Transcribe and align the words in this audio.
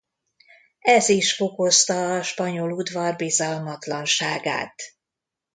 Ez 0.79 1.09
is 1.09 1.35
fokozta 1.35 2.15
a 2.15 2.23
spanyol 2.23 2.71
udvar 2.71 3.15
bizalmatlanságát. 3.15 4.75